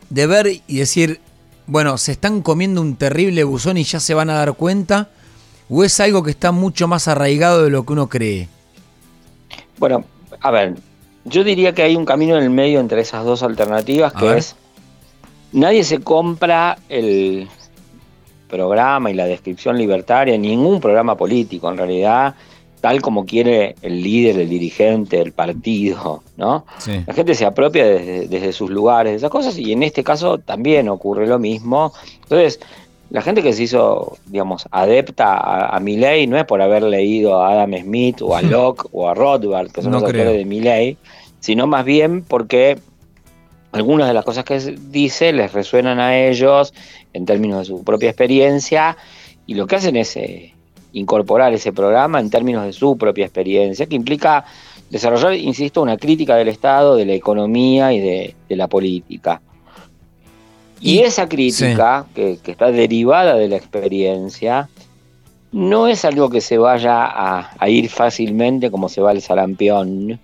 de 0.08 0.26
ver 0.26 0.62
y 0.66 0.78
decir, 0.78 1.20
bueno, 1.66 1.98
se 1.98 2.12
están 2.12 2.40
comiendo 2.40 2.80
un 2.80 2.96
terrible 2.96 3.44
buzón 3.44 3.76
y 3.76 3.84
ya 3.84 4.00
se 4.00 4.14
van 4.14 4.30
a 4.30 4.36
dar 4.36 4.54
cuenta? 4.54 5.10
¿O 5.68 5.84
es 5.84 6.00
algo 6.00 6.22
que 6.22 6.30
está 6.30 6.50
mucho 6.50 6.88
más 6.88 7.06
arraigado 7.06 7.64
de 7.64 7.68
lo 7.68 7.84
que 7.84 7.92
uno 7.92 8.08
cree? 8.08 8.48
Bueno, 9.76 10.06
a 10.40 10.50
ver, 10.50 10.76
yo 11.26 11.44
diría 11.44 11.74
que 11.74 11.82
hay 11.82 11.96
un 11.96 12.06
camino 12.06 12.34
en 12.38 12.44
el 12.44 12.50
medio 12.50 12.80
entre 12.80 13.02
esas 13.02 13.26
dos 13.26 13.42
alternativas, 13.42 14.14
que 14.14 14.38
es, 14.38 14.56
nadie 15.52 15.84
se 15.84 16.00
compra 16.00 16.78
el 16.88 17.46
programa 18.50 19.10
y 19.10 19.14
la 19.14 19.26
descripción 19.26 19.78
libertaria, 19.78 20.36
ningún 20.36 20.80
programa 20.80 21.16
político 21.16 21.70
en 21.70 21.78
realidad, 21.78 22.34
tal 22.80 23.00
como 23.00 23.24
quiere 23.24 23.76
el 23.82 24.02
líder, 24.02 24.40
el 24.40 24.48
dirigente, 24.48 25.20
el 25.20 25.32
partido, 25.32 26.22
¿no? 26.36 26.64
La 27.06 27.14
gente 27.14 27.34
se 27.34 27.46
apropia 27.46 27.86
desde, 27.86 28.26
desde, 28.26 28.52
sus 28.52 28.70
lugares, 28.70 29.14
esas 29.14 29.30
cosas, 29.30 29.56
y 29.58 29.72
en 29.72 29.82
este 29.82 30.02
caso 30.02 30.38
también 30.38 30.88
ocurre 30.88 31.26
lo 31.26 31.38
mismo. 31.38 31.92
Entonces, 32.22 32.60
la 33.10 33.22
gente 33.22 33.42
que 33.42 33.52
se 33.52 33.64
hizo, 33.64 34.16
digamos, 34.26 34.66
adepta 34.70 35.34
a, 35.34 35.76
a 35.76 35.80
Milley 35.80 36.26
no 36.26 36.38
es 36.38 36.44
por 36.44 36.62
haber 36.62 36.82
leído 36.84 37.42
a 37.42 37.52
Adam 37.52 37.74
Smith 37.80 38.22
o 38.22 38.34
a 38.34 38.42
Locke 38.54 38.86
o 38.92 39.08
a 39.08 39.14
Rothbard, 39.14 39.70
que 39.70 39.82
son 39.82 39.92
los 39.92 40.02
autores 40.02 40.32
de 40.32 40.44
Milley, 40.44 40.96
sino 41.40 41.66
más 41.66 41.84
bien 41.84 42.22
porque 42.22 42.78
algunas 43.72 44.08
de 44.08 44.14
las 44.14 44.24
cosas 44.24 44.44
que 44.44 44.58
dice 44.58 45.32
les 45.32 45.52
resuenan 45.52 46.00
a 46.00 46.18
ellos 46.18 46.74
en 47.12 47.24
términos 47.24 47.60
de 47.60 47.64
su 47.66 47.84
propia 47.84 48.10
experiencia 48.10 48.96
y 49.46 49.54
lo 49.54 49.66
que 49.66 49.76
hacen 49.76 49.96
es 49.96 50.16
eh, 50.16 50.54
incorporar 50.92 51.52
ese 51.52 51.72
programa 51.72 52.20
en 52.20 52.30
términos 52.30 52.64
de 52.64 52.72
su 52.72 52.96
propia 52.96 53.24
experiencia, 53.24 53.86
que 53.86 53.96
implica 53.96 54.44
desarrollar, 54.90 55.34
insisto, 55.34 55.82
una 55.82 55.96
crítica 55.96 56.36
del 56.36 56.48
Estado, 56.48 56.96
de 56.96 57.06
la 57.06 57.14
economía 57.14 57.92
y 57.92 58.00
de, 58.00 58.34
la 58.48 58.68
política. 58.68 59.40
Y, 60.80 61.00
esa 61.00 61.28
crítica, 61.28 62.06
que, 62.14 62.38
está 62.44 62.70
derivada 62.70 63.34
de 63.34 63.48
la 63.48 63.56
experiencia, 63.56 64.68
no 65.52 65.88
es 65.88 66.04
algo 66.04 66.30
que 66.30 66.40
se 66.40 66.58
vaya 66.58 67.04
a, 67.04 67.68
ir 67.68 67.88
fácilmente 67.88 68.70
como 68.70 68.88
se 68.88 69.00
va 69.00 69.12
el 69.12 69.20
sarampión. 69.20 70.18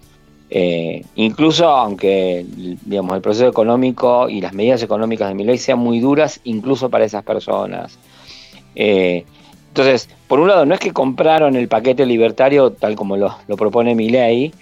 Eh, 0.48 1.04
incluso 1.16 1.68
aunque 1.68 2.46
digamos, 2.84 3.16
el 3.16 3.20
proceso 3.20 3.48
económico 3.48 4.28
y 4.28 4.40
las 4.40 4.52
medidas 4.52 4.80
económicas 4.82 5.28
de 5.28 5.34
mi 5.34 5.44
ley 5.44 5.58
sean 5.58 5.80
muy 5.80 6.00
duras, 6.00 6.40
incluso 6.44 6.88
para 6.88 7.04
esas 7.04 7.24
personas. 7.24 7.98
Eh, 8.74 9.24
entonces, 9.68 10.08
por 10.28 10.40
un 10.40 10.48
lado, 10.48 10.64
no 10.64 10.74
es 10.74 10.80
que 10.80 10.92
compraron 10.92 11.56
el 11.56 11.68
paquete 11.68 12.06
libertario 12.06 12.72
tal 12.72 12.94
como 12.94 13.16
lo, 13.16 13.36
propone 13.56 13.94
mi 13.94 14.08
ley, 14.08 14.54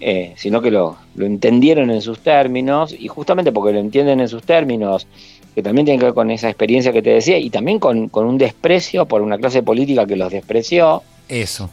eh, 0.00 0.32
sino 0.36 0.60
que 0.60 0.70
lo, 0.70 0.96
entendieron 1.18 1.90
en 1.90 2.00
sus 2.00 2.20
términos, 2.20 2.94
y 2.98 3.06
justamente 3.08 3.52
porque 3.52 3.72
lo 3.72 3.78
entienden 3.78 4.20
en 4.20 4.28
sus 4.28 4.42
términos, 4.42 5.06
que 5.54 5.62
también 5.62 5.84
tiene 5.84 5.98
que 5.98 6.06
ver 6.06 6.14
con 6.14 6.30
esa 6.30 6.48
experiencia 6.48 6.92
que 6.92 7.02
te 7.02 7.10
decía, 7.10 7.38
y 7.38 7.50
también 7.50 7.78
con, 7.78 8.10
un 8.12 8.38
desprecio 8.38 9.06
por 9.06 9.22
una 9.22 9.38
clase 9.38 9.62
política 9.62 10.06
que 10.06 10.16
los 10.16 10.32
despreció. 10.32 11.02
Eso. 11.28 11.70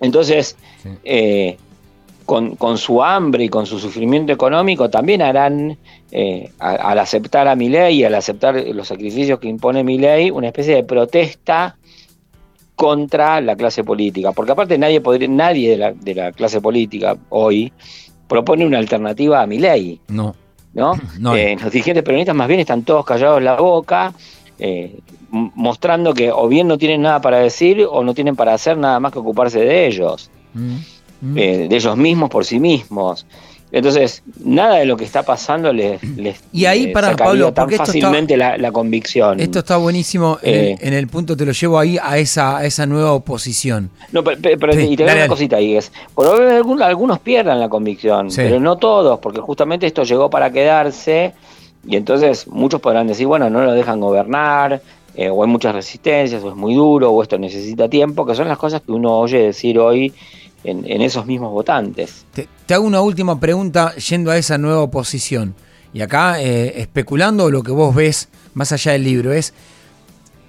Entonces, 0.00 0.56
con, 2.24 2.78
su 2.78 3.02
hambre 3.02 3.44
y 3.44 3.48
con 3.48 3.66
su 3.66 3.78
sufrimiento 3.78 4.32
económico, 4.32 4.90
también 4.90 5.22
harán, 5.22 5.78
eh, 6.10 6.50
al 6.58 6.98
aceptar 6.98 7.48
a 7.48 7.56
mi 7.56 7.68
ley 7.68 8.00
y 8.00 8.04
al 8.04 8.14
aceptar 8.14 8.54
los 8.74 8.88
sacrificios 8.88 9.38
que 9.38 9.48
impone 9.48 9.84
mi 9.84 9.98
ley, 9.98 10.30
una 10.30 10.48
especie 10.48 10.76
de 10.76 10.84
protesta 10.84 11.76
contra 12.74 13.40
la 13.40 13.54
clase 13.56 13.84
política, 13.84 14.32
porque 14.32 14.52
aparte 14.52 14.78
nadie 14.78 15.00
podría, 15.00 15.28
nadie 15.28 15.70
de 15.70 15.76
la, 15.76 15.92
de 15.92 16.14
la 16.14 16.32
clase 16.32 16.60
política 16.60 17.16
hoy 17.28 17.72
propone 18.26 18.66
una 18.66 18.78
alternativa 18.78 19.42
a 19.42 19.46
mi 19.46 19.58
ley. 19.58 20.00
No. 20.08 20.34
¿no? 20.74 20.94
Eh, 21.36 21.56
los 21.60 21.70
dirigentes 21.70 22.02
peronistas 22.02 22.34
más 22.34 22.48
bien 22.48 22.60
están 22.60 22.82
todos 22.82 23.04
callados 23.04 23.42
la 23.42 23.56
boca, 23.56 24.12
eh, 24.58 24.98
mostrando 25.30 26.12
que 26.14 26.30
o 26.30 26.48
bien 26.48 26.68
no 26.68 26.78
tienen 26.78 27.02
nada 27.02 27.20
para 27.20 27.38
decir 27.38 27.86
o 27.90 28.04
no 28.04 28.14
tienen 28.14 28.36
para 28.36 28.54
hacer 28.54 28.76
nada 28.76 29.00
más 29.00 29.12
que 29.12 29.18
ocuparse 29.18 29.60
de 29.60 29.86
ellos, 29.86 30.30
mm. 30.54 30.76
Eh, 31.36 31.66
de 31.68 31.76
ellos 31.76 31.96
mismos 31.96 32.30
por 32.30 32.44
sí 32.44 32.58
mismos. 32.58 33.26
Entonces, 33.70 34.22
nada 34.44 34.76
de 34.76 34.84
lo 34.84 34.98
que 34.98 35.04
está 35.04 35.22
pasando 35.22 35.72
les, 35.72 35.98
y 36.52 36.66
ahí 36.66 36.88
para 36.88 37.16
Pablo, 37.16 37.54
tan 37.54 37.70
fácilmente 37.70 38.36
la, 38.36 38.70
convicción. 38.70 39.40
Esto 39.40 39.60
está 39.60 39.78
buenísimo. 39.78 40.38
Eh, 40.42 40.76
en, 40.78 40.92
el, 40.92 41.08
punto 41.08 41.34
te 41.36 41.46
lo 41.46 41.52
llevo 41.52 41.78
ahí 41.78 41.96
a 42.02 42.18
esa, 42.18 42.64
esa 42.66 42.84
nueva 42.84 43.12
oposición. 43.12 43.88
No, 44.10 44.22
pero, 44.22 44.38
y 44.78 44.96
te 44.96 45.04
una 45.04 45.26
cosita 45.26 45.56
ahí 45.56 45.74
es, 45.74 45.90
por 46.14 46.26
algunos, 46.26 46.86
algunos 46.86 47.18
pierdan 47.20 47.60
la 47.60 47.70
convicción, 47.70 48.28
pero 48.36 48.60
no 48.60 48.76
todos, 48.76 49.18
porque 49.20 49.40
justamente 49.40 49.86
esto 49.86 50.02
llegó 50.02 50.28
para 50.28 50.52
quedarse 50.52 51.32
y 51.86 51.96
entonces 51.96 52.46
muchos 52.48 52.80
podrán 52.80 53.06
decir, 53.06 53.26
bueno, 53.26 53.48
no 53.48 53.62
lo 53.62 53.72
dejan 53.72 54.00
gobernar, 54.00 54.82
eh, 55.14 55.30
o 55.30 55.42
hay 55.42 55.50
muchas 55.50 55.74
resistencias, 55.74 56.42
o 56.44 56.50
es 56.50 56.56
muy 56.56 56.74
duro, 56.74 57.10
o 57.10 57.22
esto 57.22 57.38
necesita 57.38 57.88
tiempo, 57.88 58.24
que 58.26 58.34
son 58.34 58.48
las 58.48 58.58
cosas 58.58 58.82
que 58.82 58.92
uno 58.92 59.18
oye 59.18 59.38
decir 59.38 59.78
hoy 59.78 60.12
en, 60.64 61.02
esos 61.02 61.26
mismos 61.26 61.52
votantes. 61.52 62.24
Te, 62.34 62.48
hago 62.74 62.86
una 62.86 63.00
última 63.00 63.38
pregunta 63.38 63.94
yendo 63.96 64.30
a 64.30 64.38
esa 64.38 64.58
nueva 64.58 64.82
oposición. 64.82 65.54
Y 65.92 66.00
acá, 66.00 66.40
eh, 66.40 66.80
especulando 66.80 67.50
lo 67.50 67.62
que 67.62 67.72
vos 67.72 67.94
ves 67.94 68.28
más 68.54 68.72
allá 68.72 68.92
del 68.92 69.04
libro, 69.04 69.32
es, 69.32 69.52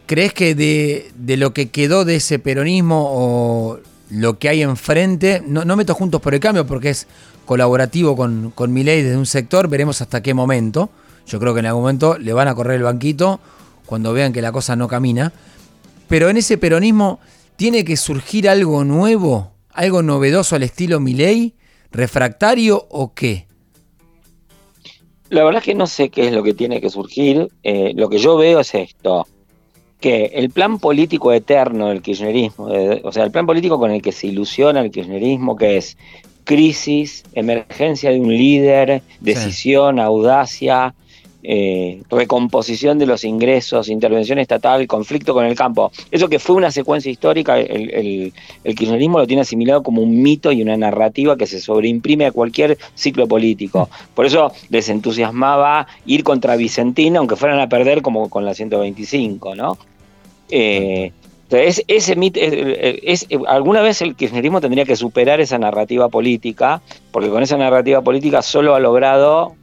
¿crees 0.06 0.34
que 0.34 0.56
de, 0.56 1.38
lo 1.38 1.54
que 1.54 1.70
quedó 1.70 2.06
de 2.06 2.16
ese 2.18 2.40
peronismo 2.40 3.10
o 3.12 3.80
lo 4.10 4.40
que 4.40 4.50
hay 4.50 4.62
enfrente, 4.62 5.44
no, 5.46 5.66
no 5.66 5.76
meto 5.76 5.94
juntos 5.96 6.22
por 6.22 6.34
el 6.34 6.40
cambio 6.40 6.66
porque 6.66 6.92
es 6.92 7.08
colaborativo 7.46 8.16
con, 8.16 8.52
con 8.52 8.72
mi 8.72 8.84
ley 8.84 9.02
desde 9.02 9.18
un 9.18 9.26
sector, 9.26 9.68
veremos 9.68 10.02
hasta 10.02 10.22
qué 10.22 10.34
momento. 10.34 10.90
Yo 11.26 11.40
creo 11.40 11.54
que 11.54 11.62
en 11.62 11.66
algún 11.66 11.84
momento 11.84 12.18
le 12.18 12.34
van 12.34 12.48
a 12.48 12.56
correr 12.56 12.78
el 12.78 12.84
banquito 12.84 13.40
cuando 13.86 14.14
vean 14.14 14.34
que 14.34 14.42
la 14.42 14.52
cosa 14.52 14.76
no 14.76 14.88
camina. 14.88 15.34
Pero 16.08 16.30
en 16.30 16.38
ese 16.38 16.58
peronismo 16.58 17.20
tiene 17.56 17.84
que 17.84 17.98
surgir 17.98 18.50
algo 18.50 18.84
nuevo 18.84 19.53
¿Algo 19.74 20.04
novedoso 20.04 20.56
al 20.56 20.64
estilo 20.64 21.00
Milei? 21.00 21.56
¿Refractario 21.92 22.88
o 22.90 23.14
qué? 23.14 23.48
La 25.30 25.44
verdad 25.44 25.60
es 25.62 25.66
que 25.66 25.76
no 25.76 25.88
sé 25.88 26.10
qué 26.10 26.28
es 26.28 26.34
lo 26.34 26.44
que 26.44 26.54
tiene 26.54 26.80
que 26.80 26.90
surgir. 26.90 27.50
Eh, 27.64 27.94
lo 27.96 28.08
que 28.10 28.20
yo 28.20 28.38
veo 28.38 28.60
es 28.60 28.76
esto, 28.76 29.28
que 30.00 30.26
el 30.34 30.52
plan 30.52 30.80
político 30.80 31.34
eterno 31.34 31.88
del 31.88 32.02
kirchnerismo, 32.02 32.66
o 33.04 33.12
sea, 33.12 33.24
el 33.24 33.32
plan 33.32 33.46
político 33.46 33.80
con 33.80 33.90
el 33.90 34.02
que 34.02 34.12
se 34.12 34.28
ilusiona 34.28 34.82
el 34.82 34.92
kirchnerismo, 34.92 35.56
que 35.56 35.78
es 35.78 35.98
crisis, 36.44 37.24
emergencia 37.34 38.12
de 38.12 38.20
un 38.20 38.36
líder, 38.36 39.02
decisión, 39.22 40.00
audacia, 40.00 40.94
eh, 41.46 42.02
recomposición 42.10 42.98
de 43.00 43.06
los 43.06 43.26
ingresos, 43.26 43.90
intervención 43.90 44.40
estatal, 44.40 44.88
conflicto 44.88 45.34
con 45.34 45.46
el 45.46 45.56
campo. 45.56 45.92
Eso 46.10 46.30
que 46.30 46.40
fue 46.40 46.56
una 46.56 46.72
secuencia 46.72 47.12
histórica, 47.12 47.60
el, 47.60 48.32
kirchnerismo 48.64 49.20
lo 49.20 49.28
tiene 49.28 49.42
asimilado 49.42 49.84
como 49.84 50.02
un 50.02 50.22
mito 50.22 50.54
y 50.54 50.62
una 50.62 50.78
narrativa 50.78 51.36
que 51.36 51.46
se 51.46 51.60
sobreimprime 51.60 52.26
a 52.26 52.32
cualquier 52.32 52.78
ciclo 52.96 53.28
político. 53.28 53.90
Por 54.16 54.26
eso 54.26 54.54
les 54.70 54.88
entusiasmaba 54.88 55.88
ir 56.06 56.24
contra 56.24 56.56
Vicentina, 56.56 57.20
aunque 57.20 57.36
fueran 57.36 57.60
a 57.60 57.68
perder 57.68 58.02
como 58.02 58.30
con 58.30 58.46
la 58.46 58.54
125, 58.54 59.56
¿no? 59.56 59.78
Eh, 60.50 61.12
entonces, 61.50 61.84
ese 61.88 62.16
mito, 62.16 62.40
es, 62.42 63.28
alguna 63.48 63.82
vez 63.82 64.02
el 64.02 64.16
kirchnerismo 64.16 64.62
tendría 64.62 64.86
que 64.86 64.96
superar 64.96 65.42
esa 65.42 65.60
narrativa 65.60 66.08
política, 66.08 66.82
porque 67.12 67.30
con 67.30 67.44
esa 67.44 67.58
narrativa 67.58 68.02
política 68.02 68.42
solo 68.42 68.76
ha 68.76 68.80
logrado 68.80 69.56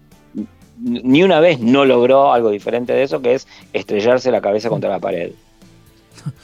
ni 0.81 1.23
una 1.23 1.41
vez 1.41 1.61
no 1.61 1.85
logró 1.85 2.33
algo 2.33 2.51
diferente 2.51 2.93
de 2.93 3.03
eso, 3.03 3.21
que 3.21 3.35
es 3.35 3.47
estrellarse 3.73 4.31
la 4.31 4.41
cabeza 4.41 4.69
contra 4.69 4.91
la 4.91 4.99
pared. 4.99 5.33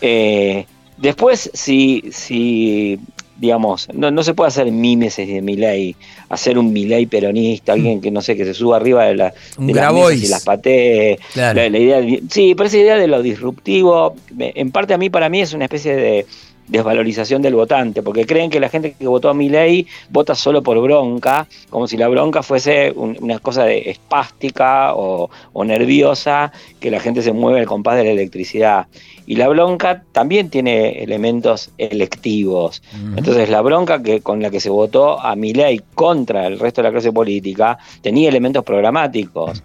Eh, 0.01 0.65
después, 0.97 1.51
si, 1.53 2.05
si 2.11 2.99
digamos, 3.39 3.89
no, 3.93 4.23
se 4.23 4.33
puede 4.33 4.49
hacer 4.49 4.71
mímesis 4.71 5.29
de 5.29 5.43
Milei, 5.43 5.95
hacer 6.31 6.57
un 6.57 6.73
Milei 6.73 7.07
peronista, 7.07 7.75
alguien 7.75 8.01
que 8.01 8.11
no 8.11 8.23
sé, 8.23 8.37
que 8.37 8.47
se 8.47 8.55
suba 8.55 8.77
arriba 8.77 9.05
de, 9.05 9.15
la, 9.15 9.35
de 9.59 9.75
las 9.75 10.15
y 10.15 10.29
las 10.29 10.45
patee. 10.45 11.19
La, 11.35 11.67
idea 11.67 12.01
sí, 12.31 12.55
pero 12.55 12.69
esa 12.69 12.79
idea 12.79 12.97
de 12.97 13.07
lo 13.07 13.23
disruptivo, 13.23 14.15
en 14.39 14.71
parte 14.71 14.95
a 14.95 14.99
mí, 14.99 15.11
para 15.11 15.29
mí 15.29 15.43
es 15.43 15.53
una 15.53 15.65
especie 15.65 15.95
de 15.95 16.27
desvalorización 16.69 17.43
del 17.43 17.55
votante, 17.55 18.03
porque 18.03 18.27
creen 18.27 18.51
que 18.51 18.61
la 18.61 18.69
gente 18.69 18.95
que 18.99 19.07
votó 19.07 19.29
a 19.29 19.35
mi 19.35 19.49
ley 19.49 19.87
vota 20.11 20.35
solo 20.35 20.63
por 20.63 20.81
bronca, 20.81 21.47
como 21.71 21.87
si 21.87 21.97
la 21.97 22.09
bronca 22.09 22.43
fuese 22.43 22.93
una 22.93 23.39
cosa 23.39 23.65
de 23.65 23.91
espástica 23.91 24.95
o, 24.95 25.31
nerviosa, 25.65 26.53
que 26.81 26.91
la 26.91 27.01
gente 27.01 27.23
se 27.23 27.33
mueve 27.33 27.61
al 27.61 27.67
compás 27.67 27.97
de 27.97 28.05
la 28.05 28.11
electricidad. 28.11 28.87
Y 29.27 29.37
la 29.37 29.49
bronca 29.49 30.05
también 30.13 30.51
tiene 30.51 31.03
elementos 31.03 31.71
electivos. 31.79 32.83
Entonces 33.17 33.49
la 33.49 33.61
bronca 33.61 34.03
que, 34.03 34.21
con 34.21 34.41
la 34.41 34.51
que 34.51 34.61
se 34.61 34.71
votó 34.71 35.21
a 35.21 35.35
mi 35.35 35.53
ley 35.53 35.81
contra 35.95 36.47
el 36.47 36.59
resto 36.59 36.81
de 36.81 36.89
la 36.89 36.93
clase 36.93 37.13
política 37.13 37.79
tenía 38.03 38.29
elementos 38.29 38.63
programáticos. 38.65 39.63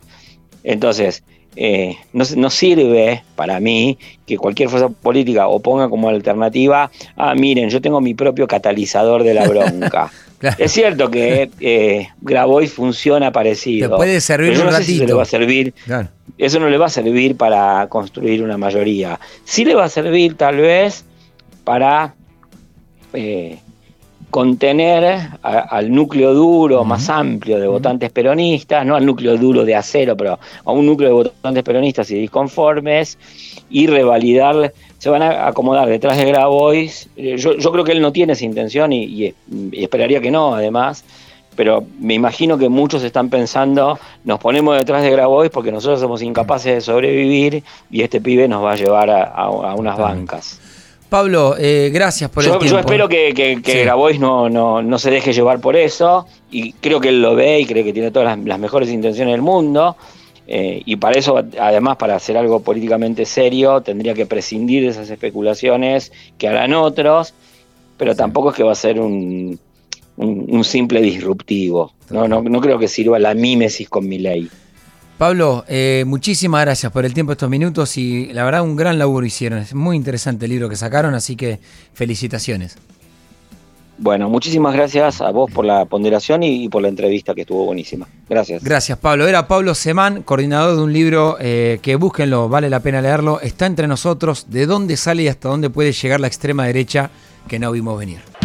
Entonces, 0.64 1.24
eh, 1.56 1.98
no, 2.14 2.50
sirve 2.50 3.24
para 3.36 3.60
mí 3.60 3.98
que 4.26 4.38
cualquier 4.38 4.70
fuerza 4.70 4.90
política 4.90 5.48
o 5.48 5.60
ponga 5.60 5.90
como 5.90 6.10
alternativa, 6.10 6.90
ah, 7.18 7.36
miren, 7.36 7.70
yo 7.70 7.82
tengo 7.82 8.00
mi 8.00 8.14
propio 8.14 8.48
catalizador 8.48 9.24
de 9.24 9.34
la 9.34 9.48
bronca. 9.48 10.12
Es 10.58 10.72
cierto 10.72 11.12
que 11.12 11.52
eh, 11.60 12.08
Grabois 12.20 12.74
funciona 12.74 13.32
parecido. 13.32 13.96
puede 13.96 14.20
servir 14.20 14.60
un 14.60 14.72
ratito. 14.72 15.06
le 15.06 15.14
va 15.14 15.22
a 15.22 15.26
servir. 15.26 15.72
Eso 16.36 16.60
no 16.60 16.68
le 16.68 16.80
va 16.80 16.88
a 16.88 16.90
servir 16.90 17.38
para 17.38 17.86
construir 17.88 18.42
una 18.42 18.58
mayoría. 18.58 19.20
Sí 19.44 19.64
le 19.66 19.76
va 19.76 19.86
a 19.86 19.90
servir 19.90 20.34
tal 20.38 20.58
vez 20.58 21.04
para 21.64 22.16
eh, 23.14 23.60
contener 24.32 25.30
al 25.44 25.94
núcleo 25.94 26.34
duro 26.34 26.84
más 26.84 27.10
amplio 27.10 27.60
de 27.60 27.68
votantes 27.68 28.12
peronistas, 28.12 28.86
no 28.86 28.96
al 28.96 29.06
núcleo 29.06 29.38
duro 29.38 29.66
de 29.66 29.76
acero, 29.76 30.18
pero 30.18 30.40
a 30.66 30.72
un 30.72 30.86
núcleo 30.86 31.10
de 31.10 31.14
votantes 31.14 31.64
peronistas 31.64 32.10
y 32.12 32.16
disconformes, 32.16 33.18
y 33.70 33.88
revalidar, 33.88 34.74
se 34.98 35.10
van 35.10 35.22
a 35.22 35.48
acomodar 35.48 35.88
detrás 35.88 36.18
de 36.18 36.26
Grabois. 36.26 37.10
Eh, 37.16 37.36
yo, 37.38 37.58
yo 37.58 37.72
creo 37.72 37.84
que 37.84 37.92
él 37.92 38.02
no 38.02 38.12
tiene 38.12 38.34
esa 38.34 38.46
intención 38.46 38.92
y, 38.94 39.34
esperaría 39.74 40.22
que 40.22 40.32
no, 40.32 40.56
además, 40.56 41.04
pero 41.56 41.84
me 42.00 42.14
imagino 42.14 42.58
que 42.58 42.70
muchos 42.70 43.04
están 43.04 43.30
pensando, 43.30 44.00
nos 44.24 44.40
ponemos 44.40 44.78
detrás 44.78 45.04
de 45.04 45.12
Grabois 45.12 45.52
porque 45.52 45.72
nosotros 45.72 46.00
somos 46.00 46.22
incapaces 46.22 46.74
de 46.74 46.82
sobrevivir 46.82 47.64
y 47.92 48.02
este 48.02 48.22
pibe 48.22 48.48
nos 48.48 48.64
va 48.64 48.72
a 48.72 48.76
llevar 48.78 49.10
a 49.10 49.76
unas 49.76 49.98
bancas. 49.98 50.71
Pablo, 51.12 51.58
eh, 51.60 51.90
gracias 51.94 52.30
por 52.30 52.42
el 52.42 52.52
tiempo. 52.52 52.66
Yo 52.66 52.80
espero 52.80 53.10
que, 53.10 53.34
que, 53.34 53.84
Grabois 53.84 54.18
no, 54.18 54.50
no, 54.50 54.98
se 54.98 55.12
deje 55.12 55.34
llevar 55.34 55.60
por 55.60 55.76
eso 55.76 56.26
y 56.50 56.72
creo 56.72 57.02
que 57.02 57.10
él 57.10 57.22
lo 57.22 57.36
ve 57.36 57.60
y 57.60 57.66
cree 57.66 57.84
que 57.84 57.92
tiene 57.92 58.12
todas 58.12 58.40
las, 58.40 58.58
mejores 58.58 58.90
intenciones 58.90 59.34
del 59.34 59.42
mundo. 59.42 59.98
Eh, 60.48 60.82
y 60.86 60.96
para 60.96 61.20
eso, 61.20 61.44
además, 61.60 61.98
para 61.98 62.16
hacer 62.16 62.38
algo 62.38 62.62
políticamente 62.62 63.26
serio, 63.26 63.82
tendría 63.82 64.14
que 64.14 64.26
prescindir 64.26 64.84
de 64.84 64.92
esas 64.92 65.10
especulaciones 65.10 66.14
que 66.38 66.48
harán 66.48 66.74
otros, 66.74 67.34
pero 67.98 68.16
tampoco 68.16 68.52
es 68.52 68.56
que 68.56 68.64
va 68.64 68.72
a 68.72 68.76
ser 68.76 68.98
un, 68.98 69.60
un, 70.16 70.64
simple 70.64 71.02
disruptivo. 71.02 71.92
No, 72.10 72.30
no, 72.30 72.42
no 72.42 72.62
creo 72.62 72.80
que 72.80 72.88
sirva 72.88 73.20
la 73.20 73.34
mímesis 73.34 73.90
con 73.90 74.08
mi 74.08 74.18
ley. 74.18 74.50
Pablo, 75.22 75.66
eh, 75.68 76.04
muchísimas 76.08 76.66
gracias 76.66 76.92
por 76.92 77.06
el 77.06 77.14
tiempo 77.14 77.34
estos 77.34 77.48
minutos 77.48 77.96
y 77.96 78.34
la 78.34 78.44
verdad 78.44 78.64
un 78.64 78.76
gran 78.76 78.98
laburo 78.98 79.24
hicieron. 79.24 79.60
Es 79.60 79.76
muy 79.76 79.96
interesante 79.96 80.46
el 80.46 80.52
libro 80.52 80.68
que 80.68 80.76
sacaron, 80.76 81.14
así 81.14 81.36
que 81.36 81.60
felicitaciones. 81.94 82.76
Bueno, 84.00 84.30
muchísimas 84.30 84.74
gracias 84.74 85.22
a 85.22 85.30
vos 85.30 85.52
por 85.52 85.64
la 85.64 85.86
ponderación 85.86 86.42
y, 86.42 86.68
por 86.70 86.82
la 86.82 86.88
entrevista 86.88 87.36
que 87.36 87.42
estuvo 87.42 87.66
buenísima. 87.66 88.08
Gracias. 88.28 88.64
Gracias, 88.64 88.98
Pablo. 88.98 89.28
Era 89.28 89.48
Pablo 89.48 89.76
Semán, 89.76 90.24
coordinador 90.24 90.76
de 90.76 90.82
un 90.82 90.92
libro 90.92 91.38
eh, 91.40 91.78
que 91.84 91.98
búsquenlo, 91.98 92.50
vale 92.50 92.68
la 92.72 92.80
pena 92.80 93.00
leerlo. 93.00 93.40
Está 93.42 93.68
entre 93.68 93.88
nosotros, 93.88 94.48
de 94.50 94.66
dónde 94.66 94.98
sale 94.98 95.22
y 95.22 95.28
hasta 95.28 95.50
dónde 95.50 95.70
puede 95.70 95.92
llegar 95.92 96.20
la 96.20 96.26
extrema 96.26 96.66
derecha 96.66 97.12
que 97.48 97.60
no 97.60 97.72
vimos 97.72 98.00
venir. 98.00 98.31